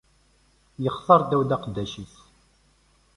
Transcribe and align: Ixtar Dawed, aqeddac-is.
Ixtar 0.87 1.21
Dawed, 1.29 1.51
aqeddac-is. 1.55 2.15